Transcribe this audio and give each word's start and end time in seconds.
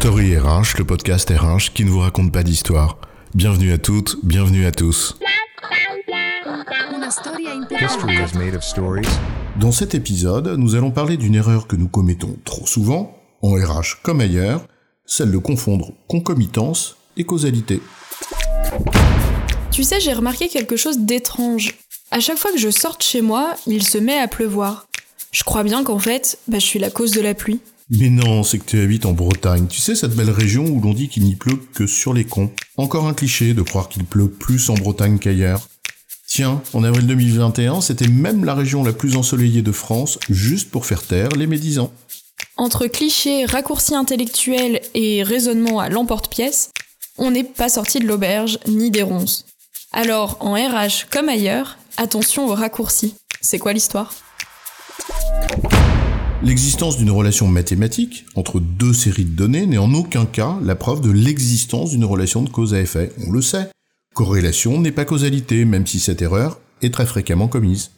Story 0.00 0.36
RH, 0.36 0.76
le 0.78 0.84
podcast 0.84 1.30
RH 1.30 1.72
qui 1.72 1.84
ne 1.84 1.90
vous 1.90 2.00
raconte 2.00 2.30
pas 2.30 2.42
d'histoire. 2.42 2.98
Bienvenue 3.34 3.72
à 3.72 3.78
toutes, 3.78 4.18
bienvenue 4.22 4.66
à 4.66 4.70
tous. 4.70 5.16
Dans 9.58 9.72
cet 9.72 9.94
épisode, 9.94 10.48
nous 10.58 10.74
allons 10.74 10.90
parler 10.90 11.16
d'une 11.16 11.34
erreur 11.34 11.66
que 11.66 11.76
nous 11.76 11.88
commettons 11.88 12.36
trop 12.44 12.66
souvent, 12.66 13.16
en 13.40 13.52
RH 13.54 14.02
comme 14.02 14.20
ailleurs, 14.20 14.66
celle 15.06 15.32
de 15.32 15.38
confondre 15.38 15.92
concomitance 16.08 16.98
et 17.16 17.24
causalité. 17.24 17.80
Tu 19.72 19.82
sais, 19.82 19.98
j'ai 19.98 20.12
remarqué 20.12 20.48
quelque 20.48 20.76
chose 20.76 20.98
d'étrange. 20.98 21.74
À 22.10 22.20
chaque 22.20 22.38
fois 22.38 22.52
que 22.52 22.58
je 22.58 22.70
sorte 22.70 23.02
chez 23.02 23.22
moi, 23.22 23.54
il 23.66 23.82
se 23.82 23.96
met 23.96 24.18
à 24.18 24.28
pleuvoir. 24.28 24.86
Je 25.32 25.42
crois 25.42 25.64
bien 25.64 25.84
qu'en 25.84 25.98
fait, 25.98 26.38
bah, 26.48 26.58
je 26.58 26.66
suis 26.66 26.78
la 26.78 26.90
cause 26.90 27.12
de 27.12 27.22
la 27.22 27.34
pluie. 27.34 27.60
Mais 27.90 28.10
non, 28.10 28.42
c'est 28.42 28.58
que 28.58 28.64
tu 28.64 28.80
habites 28.80 29.06
en 29.06 29.12
Bretagne. 29.12 29.68
Tu 29.68 29.80
sais, 29.80 29.94
cette 29.94 30.14
belle 30.16 30.30
région 30.30 30.64
où 30.64 30.80
l'on 30.80 30.92
dit 30.92 31.08
qu'il 31.08 31.22
n'y 31.22 31.36
pleut 31.36 31.60
que 31.72 31.86
sur 31.86 32.12
les 32.12 32.24
cons. 32.24 32.50
Encore 32.76 33.06
un 33.06 33.14
cliché 33.14 33.54
de 33.54 33.62
croire 33.62 33.88
qu'il 33.88 34.04
pleut 34.04 34.28
plus 34.28 34.70
en 34.70 34.74
Bretagne 34.74 35.18
qu'ailleurs. 35.18 35.68
Tiens, 36.26 36.60
en 36.72 36.82
avril 36.82 37.06
2021, 37.06 37.80
c'était 37.80 38.08
même 38.08 38.44
la 38.44 38.54
région 38.54 38.82
la 38.82 38.92
plus 38.92 39.16
ensoleillée 39.16 39.62
de 39.62 39.70
France, 39.70 40.18
juste 40.28 40.70
pour 40.70 40.84
faire 40.84 41.02
taire 41.02 41.28
les 41.30 41.46
médisants. 41.46 41.92
Entre 42.56 42.88
clichés, 42.88 43.44
raccourcis 43.44 43.94
intellectuels 43.94 44.80
et 44.94 45.22
raisonnements 45.22 45.78
à 45.78 45.88
l'emporte-pièce, 45.88 46.72
on 47.18 47.30
n'est 47.30 47.44
pas 47.44 47.68
sorti 47.68 48.00
de 48.00 48.06
l'auberge 48.06 48.58
ni 48.66 48.90
des 48.90 49.02
ronces. 49.02 49.44
Alors, 49.92 50.38
en 50.40 50.54
RH 50.54 51.06
comme 51.10 51.28
ailleurs, 51.28 51.78
attention 51.96 52.46
aux 52.46 52.54
raccourcis. 52.54 53.14
C'est 53.40 53.58
quoi 53.58 53.72
l'histoire? 53.72 54.12
L'existence 56.46 56.96
d'une 56.96 57.10
relation 57.10 57.48
mathématique 57.48 58.24
entre 58.36 58.60
deux 58.60 58.92
séries 58.92 59.24
de 59.24 59.34
données 59.34 59.66
n'est 59.66 59.78
en 59.78 59.92
aucun 59.94 60.26
cas 60.26 60.56
la 60.62 60.76
preuve 60.76 61.00
de 61.00 61.10
l'existence 61.10 61.90
d'une 61.90 62.04
relation 62.04 62.40
de 62.40 62.48
cause 62.48 62.72
à 62.72 62.80
effet. 62.80 63.10
On 63.26 63.32
le 63.32 63.42
sait. 63.42 63.68
Corrélation 64.14 64.80
n'est 64.80 64.92
pas 64.92 65.04
causalité, 65.04 65.64
même 65.64 65.88
si 65.88 65.98
cette 65.98 66.22
erreur 66.22 66.60
est 66.82 66.94
très 66.94 67.04
fréquemment 67.04 67.48
commise. 67.48 67.90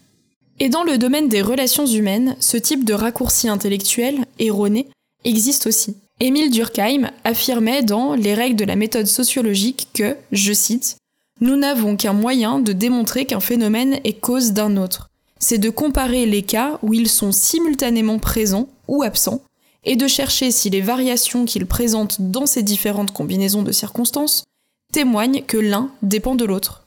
Et 0.60 0.70
dans 0.70 0.82
le 0.82 0.96
domaine 0.96 1.28
des 1.28 1.42
relations 1.42 1.84
humaines, 1.84 2.36
ce 2.40 2.56
type 2.56 2.86
de 2.86 2.94
raccourci 2.94 3.50
intellectuel, 3.50 4.24
erroné, 4.38 4.88
existe 5.26 5.66
aussi. 5.66 5.98
Émile 6.18 6.50
Durkheim 6.50 7.10
affirmait 7.24 7.82
dans 7.82 8.14
Les 8.14 8.32
règles 8.32 8.56
de 8.56 8.64
la 8.64 8.76
méthode 8.76 9.08
sociologique 9.08 9.88
que, 9.92 10.16
je 10.32 10.54
cite, 10.54 10.96
Nous 11.42 11.56
n'avons 11.56 11.96
qu'un 11.96 12.14
moyen 12.14 12.60
de 12.60 12.72
démontrer 12.72 13.26
qu'un 13.26 13.40
phénomène 13.40 14.00
est 14.04 14.18
cause 14.18 14.54
d'un 14.54 14.78
autre. 14.78 15.07
C'est 15.38 15.58
de 15.58 15.70
comparer 15.70 16.26
les 16.26 16.42
cas 16.42 16.78
où 16.82 16.94
ils 16.94 17.08
sont 17.08 17.32
simultanément 17.32 18.18
présents 18.18 18.68
ou 18.88 19.02
absents, 19.02 19.42
et 19.84 19.96
de 19.96 20.08
chercher 20.08 20.50
si 20.50 20.70
les 20.70 20.80
variations 20.80 21.44
qu'ils 21.44 21.66
présentent 21.66 22.20
dans 22.20 22.46
ces 22.46 22.62
différentes 22.62 23.12
combinaisons 23.12 23.62
de 23.62 23.72
circonstances 23.72 24.44
témoignent 24.92 25.42
que 25.46 25.56
l'un 25.56 25.90
dépend 26.02 26.34
de 26.34 26.44
l'autre. 26.44 26.84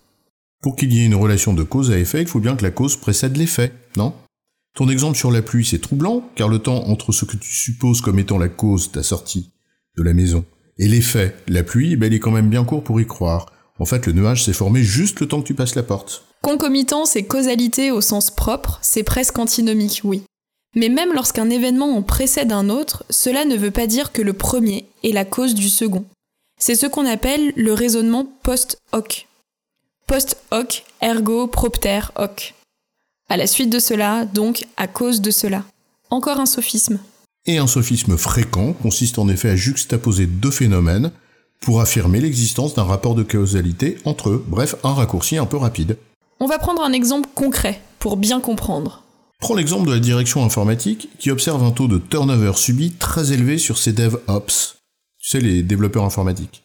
Pour 0.61 0.75
qu'il 0.75 0.94
y 0.94 1.02
ait 1.02 1.05
une 1.05 1.16
relation 1.16 1.53
de 1.53 1.63
cause 1.63 1.91
à 1.91 1.97
effet, 1.97 2.22
il 2.22 2.27
faut 2.27 2.39
bien 2.39 2.55
que 2.55 2.63
la 2.63 2.72
cause 2.72 2.97
précède 2.97 3.38
l'effet, 3.38 3.72
non? 3.95 4.13
Ton 4.75 4.89
exemple 4.89 5.17
sur 5.17 5.31
la 5.31 5.41
pluie, 5.41 5.66
c'est 5.66 5.81
troublant, 5.81 6.29
car 6.35 6.47
le 6.47 6.59
temps 6.59 6.88
entre 6.88 7.11
ce 7.11 7.25
que 7.25 7.35
tu 7.38 7.52
supposes 7.52 8.02
comme 8.02 8.19
étant 8.19 8.38
la 8.38 8.49
cause, 8.49 8.91
ta 8.91 9.03
sortie 9.03 9.52
de 9.97 10.03
la 10.03 10.13
maison, 10.13 10.45
et 10.77 10.88
l'effet, 10.88 11.35
la 11.47 11.63
pluie, 11.63 11.95
ben, 11.95 12.07
il 12.07 12.16
est 12.16 12.19
quand 12.19 12.31
même 12.31 12.49
bien 12.49 12.63
court 12.63 12.83
pour 12.83 13.02
y 13.02 13.05
croire. 13.05 13.47
En 13.80 13.86
fait, 13.86 14.05
le 14.05 14.14
nuage 14.14 14.44
s'est 14.44 14.53
formé 14.53 14.83
juste 14.83 15.19
le 15.19 15.27
temps 15.27 15.41
que 15.41 15.47
tu 15.47 15.53
passes 15.53 15.75
la 15.75 15.83
porte. 15.83 16.25
Concomitance 16.41 17.16
et 17.16 17.25
causalité 17.25 17.91
au 17.91 18.02
sens 18.02 18.31
propre, 18.31 18.80
c'est 18.81 19.03
presque 19.03 19.38
antinomique, 19.38 20.02
oui. 20.03 20.23
Mais 20.75 20.89
même 20.89 21.13
lorsqu'un 21.13 21.50
événement 21.50 21.95
en 21.97 22.02
précède 22.02 22.52
un 22.52 22.69
autre, 22.69 23.03
cela 23.09 23.45
ne 23.45 23.58
veut 23.58 23.72
pas 23.72 23.88
dire 23.88 24.11
que 24.11 24.22
le 24.22 24.33
premier 24.33 24.88
est 25.03 25.11
la 25.11 25.25
cause 25.25 25.53
du 25.53 25.69
second. 25.69 26.05
C'est 26.59 26.75
ce 26.75 26.86
qu'on 26.86 27.05
appelle 27.05 27.53
le 27.55 27.73
raisonnement 27.73 28.25
post-hoc. 28.44 29.28
Post-hoc, 30.07 30.84
ergo 31.01 31.47
propter 31.47 32.01
hoc. 32.16 32.53
À 33.29 33.38
la 33.38 33.47
suite 33.47 33.69
de 33.69 33.79
cela, 33.79 34.25
donc 34.25 34.68
à 34.78 34.88
cause 34.88 35.22
de 35.22 35.31
cela. 35.31 35.63
Encore 36.09 36.40
un 36.40 36.45
sophisme. 36.45 37.00
Et 37.45 37.57
un 37.57 37.68
sophisme 37.68 38.18
fréquent 38.18 38.74
consiste 38.74 39.18
en 39.18 39.28
effet 39.28 39.50
à 39.50 39.56
juxtaposer 39.56 40.28
deux 40.28 40.51
phénomènes 40.51 41.12
pour 41.61 41.79
affirmer 41.79 42.19
l'existence 42.19 42.73
d'un 42.73 42.83
rapport 42.83 43.16
de 43.16 43.23
causalité 43.23 43.97
entre 44.03 44.29
eux, 44.29 44.44
bref, 44.47 44.75
un 44.83 44.94
raccourci 44.94 45.38
un 45.38 45.45
peu 45.45 45.57
rapide. 45.57 45.97
On 46.39 46.47
va 46.47 46.57
prendre 46.57 46.81
un 46.81 46.91
exemple 46.91 47.29
concret 47.35 47.79
pour 47.99 48.17
bien 48.17 48.41
comprendre. 48.41 49.03
Prends 49.39 49.55
l'exemple 49.55 49.88
de 49.88 49.94
la 49.94 50.00
direction 50.00 50.44
informatique 50.44 51.09
qui 51.17 51.31
observe 51.31 51.63
un 51.63 51.71
taux 51.71 51.88
de 51.88 51.97
turnover 51.97 52.53
subi 52.55 52.91
très 52.91 53.31
élevé 53.31 53.57
sur 53.57 53.77
ses 53.77 53.94
DevOps, 53.94 54.75
tu 55.19 55.29
sais, 55.29 55.39
les 55.39 55.63
développeurs 55.63 56.03
informatiques. 56.03 56.63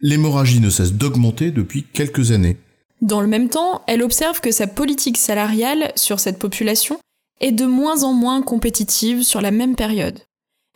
L'hémorragie 0.00 0.60
ne 0.60 0.70
cesse 0.70 0.92
d'augmenter 0.92 1.50
depuis 1.50 1.84
quelques 1.84 2.32
années. 2.32 2.56
Dans 3.02 3.20
le 3.20 3.26
même 3.26 3.48
temps, 3.48 3.82
elle 3.86 4.02
observe 4.02 4.40
que 4.40 4.52
sa 4.52 4.66
politique 4.66 5.16
salariale 5.16 5.92
sur 5.96 6.20
cette 6.20 6.38
population 6.38 6.98
est 7.40 7.52
de 7.52 7.66
moins 7.66 8.04
en 8.04 8.12
moins 8.12 8.42
compétitive 8.42 9.22
sur 9.24 9.40
la 9.40 9.50
même 9.50 9.74
période. 9.74 10.20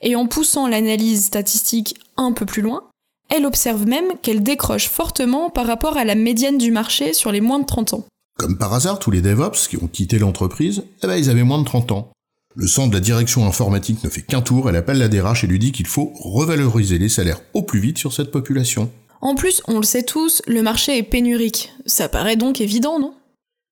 Et 0.02 0.16
en 0.16 0.26
poussant 0.26 0.68
l'analyse 0.68 1.24
statistique 1.24 1.96
un 2.16 2.32
peu 2.32 2.46
plus 2.46 2.62
loin, 2.62 2.82
elle 3.28 3.46
observe 3.46 3.86
même 3.86 4.12
qu'elle 4.22 4.42
décroche 4.42 4.88
fortement 4.88 5.50
par 5.50 5.66
rapport 5.66 5.96
à 5.96 6.04
la 6.04 6.14
médiane 6.14 6.58
du 6.58 6.70
marché 6.70 7.12
sur 7.12 7.32
les 7.32 7.40
moins 7.40 7.58
de 7.58 7.66
30 7.66 7.94
ans. 7.94 8.06
Comme 8.38 8.58
par 8.58 8.74
hasard, 8.74 8.98
tous 8.98 9.10
les 9.10 9.22
DevOps 9.22 9.68
qui 9.68 9.76
ont 9.76 9.88
quitté 9.88 10.18
l'entreprise, 10.18 10.84
eh 11.02 11.06
ben, 11.06 11.16
ils 11.16 11.30
avaient 11.30 11.42
moins 11.42 11.58
de 11.58 11.64
30 11.64 11.92
ans. 11.92 12.10
Le 12.54 12.66
centre 12.66 12.90
de 12.90 12.94
la 12.94 13.00
direction 13.00 13.46
informatique 13.46 14.02
ne 14.04 14.08
fait 14.08 14.22
qu'un 14.22 14.42
tour, 14.42 14.68
elle 14.68 14.76
appelle 14.76 14.98
la 14.98 15.08
DRH 15.08 15.44
et 15.44 15.46
lui 15.46 15.58
dit 15.58 15.72
qu'il 15.72 15.86
faut 15.86 16.12
revaloriser 16.20 16.98
les 16.98 17.08
salaires 17.08 17.40
au 17.54 17.62
plus 17.62 17.80
vite 17.80 17.98
sur 17.98 18.12
cette 18.12 18.30
population. 18.30 18.90
En 19.20 19.34
plus, 19.34 19.62
on 19.66 19.78
le 19.78 19.84
sait 19.84 20.04
tous, 20.04 20.42
le 20.46 20.62
marché 20.62 20.96
est 20.96 21.02
pénurique. 21.02 21.72
Ça 21.84 22.08
paraît 22.08 22.36
donc 22.36 22.60
évident, 22.60 22.98
non? 22.98 23.14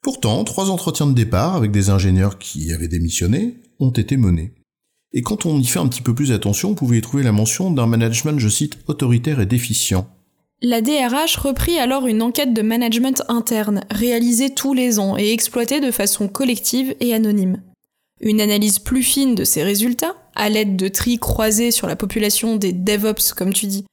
Pourtant, 0.02 0.44
trois 0.44 0.70
entretiens 0.70 1.06
de 1.06 1.14
départ 1.14 1.56
avec 1.56 1.70
des 1.70 1.88
ingénieurs 1.88 2.38
qui 2.38 2.72
avaient 2.72 2.88
démissionné 2.88 3.56
ont 3.80 3.90
été 3.90 4.16
menés. 4.16 4.52
Et 5.16 5.22
quand 5.22 5.46
on 5.46 5.58
y 5.58 5.64
fait 5.64 5.78
un 5.78 5.86
petit 5.86 6.02
peu 6.02 6.12
plus 6.12 6.32
attention, 6.32 6.70
vous 6.70 6.74
pouvez 6.74 6.98
y 6.98 7.00
trouver 7.00 7.22
la 7.22 7.30
mention 7.30 7.70
d'un 7.70 7.86
management, 7.86 8.38
je 8.40 8.48
cite, 8.48 8.78
autoritaire 8.88 9.40
et 9.40 9.46
déficient. 9.46 10.08
La 10.60 10.80
DRH 10.80 11.36
reprit 11.36 11.78
alors 11.78 12.06
une 12.06 12.20
enquête 12.20 12.52
de 12.52 12.62
management 12.62 13.22
interne, 13.28 13.84
réalisée 13.90 14.50
tous 14.50 14.74
les 14.74 14.98
ans 14.98 15.16
et 15.16 15.30
exploitée 15.30 15.80
de 15.80 15.92
façon 15.92 16.26
collective 16.26 16.96
et 16.98 17.14
anonyme. 17.14 17.62
Une 18.20 18.40
analyse 18.40 18.80
plus 18.80 19.02
fine 19.02 19.36
de 19.36 19.44
ces 19.44 19.62
résultats, 19.62 20.16
à 20.34 20.48
l'aide 20.48 20.76
de 20.76 20.88
tri 20.88 21.18
croisés 21.18 21.70
sur 21.70 21.86
la 21.86 21.96
population 21.96 22.56
des 22.56 22.72
DevOps, 22.72 23.34
comme 23.36 23.52
tu 23.52 23.66
dis, 23.66 23.84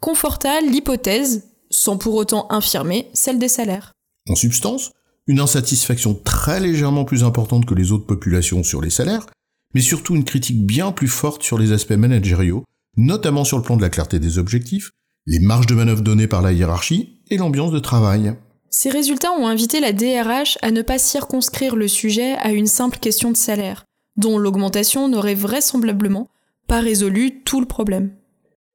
conforta 0.00 0.60
l'hypothèse, 0.60 1.48
sans 1.70 1.96
pour 1.96 2.14
autant 2.14 2.46
infirmer, 2.50 3.08
celle 3.14 3.38
des 3.38 3.48
salaires. 3.48 3.92
En 4.28 4.36
substance, 4.36 4.92
une 5.26 5.40
insatisfaction 5.40 6.14
très 6.14 6.60
légèrement 6.60 7.04
plus 7.04 7.24
importante 7.24 7.66
que 7.66 7.74
les 7.74 7.90
autres 7.90 8.06
populations 8.06 8.62
sur 8.62 8.80
les 8.80 8.90
salaires, 8.90 9.26
mais 9.74 9.80
surtout 9.80 10.14
une 10.14 10.24
critique 10.24 10.64
bien 10.64 10.92
plus 10.92 11.08
forte 11.08 11.42
sur 11.42 11.58
les 11.58 11.72
aspects 11.72 11.92
managériaux, 11.92 12.64
notamment 12.96 13.44
sur 13.44 13.56
le 13.56 13.62
plan 13.62 13.76
de 13.76 13.82
la 13.82 13.90
clarté 13.90 14.18
des 14.18 14.38
objectifs, 14.38 14.90
les 15.26 15.38
marges 15.40 15.66
de 15.66 15.74
manœuvre 15.74 16.02
données 16.02 16.26
par 16.26 16.42
la 16.42 16.52
hiérarchie 16.52 17.20
et 17.30 17.36
l'ambiance 17.36 17.70
de 17.70 17.78
travail. 17.78 18.34
Ces 18.70 18.90
résultats 18.90 19.32
ont 19.32 19.46
invité 19.46 19.80
la 19.80 19.92
DRH 19.92 20.58
à 20.62 20.70
ne 20.70 20.82
pas 20.82 20.98
circonscrire 20.98 21.76
le 21.76 21.88
sujet 21.88 22.34
à 22.38 22.52
une 22.52 22.66
simple 22.66 22.98
question 22.98 23.30
de 23.30 23.36
salaire, 23.36 23.84
dont 24.16 24.38
l'augmentation 24.38 25.08
n'aurait 25.08 25.34
vraisemblablement 25.34 26.28
pas 26.66 26.80
résolu 26.80 27.42
tout 27.44 27.60
le 27.60 27.66
problème. 27.66 28.12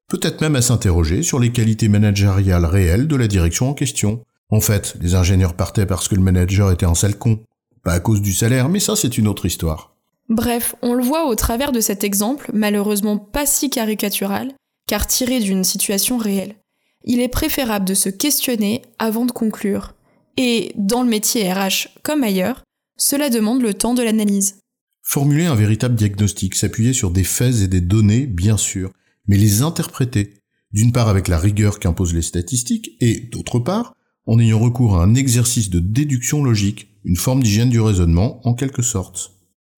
Peut-être 0.10 0.42
même 0.42 0.56
à 0.56 0.62
s'interroger 0.62 1.24
sur 1.24 1.40
les 1.40 1.52
qualités 1.52 1.88
managériales 1.88 2.66
réelles 2.66 3.08
de 3.08 3.16
la 3.16 3.28
direction 3.28 3.70
en 3.70 3.74
question. 3.74 4.24
En 4.50 4.62
fait, 4.62 4.96
les 5.00 5.16
ingénieurs 5.16 5.56
partaient 5.56 5.86
parce 5.86 6.08
que 6.08 6.16
le 6.16 6.22
manager 6.22 6.72
était 6.72 6.86
un 6.86 6.96
sale 6.96 7.18
con. 7.18 7.40
Pas 7.84 7.94
à 7.94 8.00
cause 8.00 8.22
du 8.22 8.34
salaire, 8.34 8.70
mais 8.70 8.80
ça 8.80 8.96
c'est 8.96 9.18
une 9.18 9.28
autre 9.28 9.46
histoire. 9.46 9.93
Bref, 10.34 10.74
on 10.82 10.96
le 10.96 11.04
voit 11.04 11.28
au 11.28 11.36
travers 11.36 11.72
de 11.72 11.80
cet 11.80 12.04
exemple, 12.04 12.50
malheureusement 12.56 13.20
pas 13.20 13.46
si 13.46 13.70
caricatural, 13.70 14.52
car 14.88 15.06
tiré 15.06 15.40
d'une 15.40 15.64
situation 15.64 16.18
réelle. 16.18 16.56
Il 17.04 17.22
est 17.22 17.28
préférable 17.28 17.86
de 17.86 17.94
se 17.94 18.10
questionner 18.10 18.82
avant 18.98 19.26
de 19.26 19.32
conclure. 19.32 19.94
Et 20.36 20.72
dans 20.76 21.04
le 21.04 21.10
métier 21.10 21.54
RH 21.54 21.90
comme 22.02 22.24
ailleurs, 22.24 22.64
cela 22.98 23.30
demande 23.30 23.62
le 23.62 23.76
temps 23.76 23.94
de 23.94 24.02
l'analyse. 24.02 24.58
Formuler 25.04 25.46
un 25.46 25.54
véritable 25.54 25.94
diagnostic, 25.94 26.56
s'appuyer 26.56 26.94
sur 26.94 27.12
des 27.12 27.24
faits 27.24 27.62
et 27.62 27.68
des 27.68 27.82
données, 27.82 28.26
bien 28.26 28.58
sûr, 28.58 28.92
mais 29.28 29.38
les 29.38 29.62
interpréter, 29.62 30.34
d'une 30.72 30.94
part 30.94 31.10
avec 31.10 31.28
la 31.28 31.38
rigueur 31.38 31.78
qu'imposent 31.78 32.16
les 32.16 32.24
statistiques, 32.24 32.98
et 33.02 33.20
d'autre 33.32 33.60
part, 33.60 33.94
en 34.26 34.40
ayant 34.40 34.58
recours 34.58 34.98
à 34.98 35.04
un 35.04 35.14
exercice 35.14 35.70
de 35.70 35.80
déduction 35.80 36.44
logique, 36.44 36.88
une 37.04 37.18
forme 37.18 37.44
d'hygiène 37.44 37.70
du 37.70 37.80
raisonnement 37.80 38.42
en 38.48 38.56
quelque 38.56 38.82
sorte. 38.82 39.33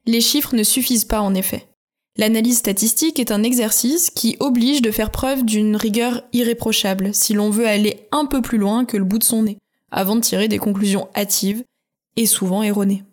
Les 0.08 0.22
chiffres 0.22 0.56
ne 0.56 0.64
suffisent 0.64 1.06
pas 1.06 1.22
en 1.22 1.34
effet. 1.34 1.68
L'analyse 2.18 2.58
statistique 2.58 3.20
est 3.20 3.32
un 3.32 3.44
exercice 3.44 4.10
qui 4.10 4.38
oblige 4.40 4.82
de 4.82 4.92
faire 4.92 5.12
preuve 5.12 5.44
d'une 5.44 5.76
rigueur 5.76 6.24
irréprochable 6.32 7.14
si 7.14 7.34
l'on 7.34 7.50
veut 7.50 7.68
aller 7.68 8.08
un 8.12 8.26
peu 8.26 8.42
plus 8.42 8.58
loin 8.58 8.86
que 8.86 8.98
le 8.98 9.04
bout 9.04 9.20
de 9.20 9.24
son 9.24 9.44
nez, 9.44 9.58
avant 9.92 10.16
de 10.16 10.22
tirer 10.22 10.48
des 10.48 10.58
conclusions 10.58 11.10
hâtives 11.16 11.64
et 12.16 12.26
souvent 12.26 12.64
erronées. 12.64 13.04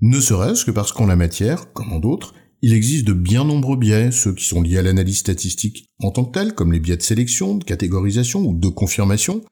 Ne 0.00 0.18
serait-ce 0.18 0.64
que 0.64 0.70
parce 0.70 0.92
qu'en 0.92 1.06
la 1.06 1.16
matière, 1.16 1.72
comme 1.72 1.92
en 1.92 2.00
d'autres, 2.00 2.34
Il 2.62 2.74
existe 2.74 3.06
de 3.06 3.14
bien 3.14 3.44
nombreux 3.44 3.76
biais, 3.76 4.10
ceux 4.12 4.34
qui 4.34 4.44
sont 4.44 4.60
liés 4.60 4.76
à 4.76 4.82
l'analyse 4.82 5.18
statistique 5.18 5.86
en 6.02 6.10
tant 6.10 6.24
que 6.24 6.32
telle, 6.32 6.54
comme 6.54 6.72
les 6.72 6.80
biais 6.80 6.98
de 6.98 7.02
sélection, 7.02 7.54
de 7.54 7.64
catégorisation 7.64 8.42
ou 8.42 8.54
de 8.54 8.68
confirmation, 8.68 9.42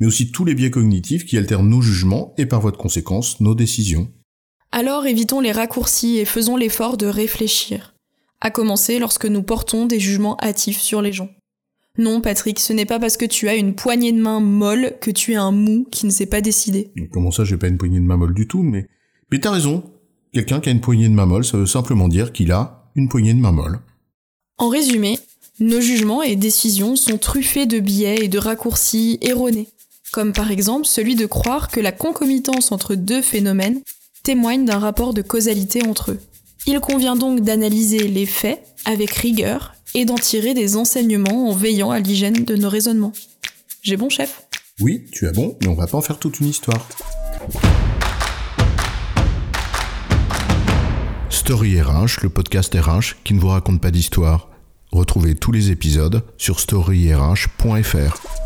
mais 0.00 0.06
aussi 0.06 0.32
tous 0.32 0.44
les 0.44 0.54
biais 0.54 0.70
cognitifs 0.70 1.24
qui 1.24 1.38
altèrent 1.38 1.62
nos 1.62 1.80
jugements 1.80 2.34
et 2.38 2.46
par 2.46 2.60
voie 2.60 2.72
de 2.72 2.76
conséquence 2.76 3.40
nos 3.40 3.54
décisions. 3.54 4.12
Alors 4.72 5.06
évitons 5.06 5.40
les 5.40 5.52
raccourcis 5.52 6.18
et 6.18 6.24
faisons 6.24 6.56
l'effort 6.56 6.96
de 6.96 7.06
réfléchir, 7.06 7.94
à 8.40 8.50
commencer 8.50 8.98
lorsque 8.98 9.26
nous 9.26 9.42
portons 9.42 9.86
des 9.86 10.00
jugements 10.00 10.36
hâtifs 10.42 10.80
sur 10.80 11.02
les 11.02 11.12
gens. 11.12 11.30
Non, 11.98 12.20
Patrick, 12.20 12.60
ce 12.60 12.74
n'est 12.74 12.84
pas 12.84 12.98
parce 12.98 13.16
que 13.16 13.24
tu 13.24 13.48
as 13.48 13.54
une 13.54 13.74
poignée 13.74 14.12
de 14.12 14.20
main 14.20 14.40
molle 14.40 14.94
que 15.00 15.10
tu 15.10 15.32
es 15.32 15.36
un 15.36 15.50
mou 15.50 15.86
qui 15.90 16.04
ne 16.04 16.10
s'est 16.10 16.26
pas 16.26 16.42
décidé. 16.42 16.90
Comment 17.10 17.30
ça, 17.30 17.44
j'ai 17.44 17.56
pas 17.56 17.68
une 17.68 17.78
poignée 17.78 18.00
de 18.00 18.04
main 18.04 18.18
molle 18.18 18.34
du 18.34 18.46
tout, 18.46 18.62
mais... 18.62 18.86
Mais 19.32 19.40
t'as 19.40 19.50
raison. 19.50 19.82
Quelqu'un 20.32 20.60
qui 20.60 20.68
a 20.68 20.72
une 20.72 20.82
poignée 20.82 21.08
de 21.08 21.14
main 21.14 21.24
molle, 21.24 21.44
ça 21.44 21.56
veut 21.56 21.66
simplement 21.66 22.08
dire 22.08 22.32
qu'il 22.32 22.52
a 22.52 22.90
une 22.94 23.08
poignée 23.08 23.32
de 23.32 23.40
main 23.40 23.52
molle. 23.52 23.80
En 24.58 24.68
résumé, 24.68 25.18
nos 25.58 25.80
jugements 25.80 26.22
et 26.22 26.36
décisions 26.36 26.96
sont 26.96 27.16
truffés 27.16 27.64
de 27.64 27.78
biais 27.78 28.24
et 28.24 28.28
de 28.28 28.38
raccourcis 28.38 29.18
erronés, 29.22 29.68
comme 30.12 30.34
par 30.34 30.50
exemple 30.50 30.86
celui 30.86 31.14
de 31.14 31.24
croire 31.24 31.68
que 31.68 31.80
la 31.80 31.92
concomitance 31.92 32.72
entre 32.72 32.94
deux 32.94 33.22
phénomènes 33.22 33.80
témoigne 34.26 34.64
d'un 34.64 34.80
rapport 34.80 35.14
de 35.14 35.22
causalité 35.22 35.86
entre 35.86 36.10
eux. 36.10 36.18
Il 36.66 36.80
convient 36.80 37.14
donc 37.14 37.42
d'analyser 37.42 38.08
les 38.08 38.26
faits 38.26 38.60
avec 38.84 39.12
rigueur 39.12 39.76
et 39.94 40.04
d'en 40.04 40.16
tirer 40.16 40.52
des 40.52 40.76
enseignements 40.76 41.48
en 41.48 41.52
veillant 41.52 41.92
à 41.92 42.00
l'hygiène 42.00 42.44
de 42.44 42.56
nos 42.56 42.68
raisonnements. 42.68 43.12
J'ai 43.82 43.96
bon, 43.96 44.08
chef? 44.08 44.42
Oui, 44.80 45.04
tu 45.12 45.28
as 45.28 45.32
bon, 45.32 45.56
mais 45.60 45.68
on 45.68 45.74
va 45.74 45.86
pas 45.86 45.96
en 45.96 46.00
faire 46.00 46.18
toute 46.18 46.40
une 46.40 46.48
histoire. 46.48 46.88
Story 51.30 51.80
RH, 51.80 52.24
le 52.24 52.28
podcast 52.28 52.74
RH 52.74 53.22
qui 53.22 53.32
ne 53.32 53.38
vous 53.38 53.46
raconte 53.46 53.80
pas 53.80 53.92
d'histoire. 53.92 54.50
Retrouvez 54.90 55.36
tous 55.36 55.52
les 55.52 55.70
épisodes 55.70 56.24
sur 56.36 56.58
storyrh.fr. 56.58 58.45